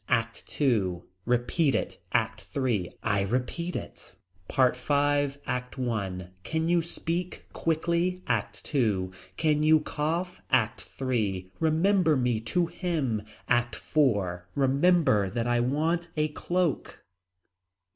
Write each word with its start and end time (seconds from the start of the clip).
ACT 0.09 0.59
II. 0.59 1.01
Repeat 1.25 1.75
it. 1.75 1.99
ACT 2.11 2.57
III. 2.57 2.91
I 3.03 3.21
repeat 3.21 3.75
it. 3.75 4.15
PART 4.47 4.75
V. 4.75 4.93
ACT 5.45 5.77
I. 5.79 6.29
Can 6.43 6.67
you 6.67 6.81
speak 6.81 7.45
quickly. 7.53 8.23
ACT 8.25 8.73
II. 8.73 9.11
Can 9.37 9.61
you 9.61 9.79
cough. 9.81 10.41
ACT 10.49 10.89
III. 10.99 11.51
Remember 11.59 12.15
me 12.17 12.39
to 12.39 12.65
him. 12.65 13.21
ACT 13.47 13.75
IV. 13.75 14.39
Remember 14.55 15.29
that 15.29 15.45
I 15.45 15.59
want 15.59 16.07
a 16.17 16.29
cloak. 16.29 17.05